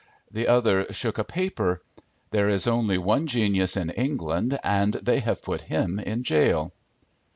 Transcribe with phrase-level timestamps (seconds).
[0.31, 1.79] The other shook a paper:
[2.31, 6.73] "There is only one genius in England and they have put him in jail."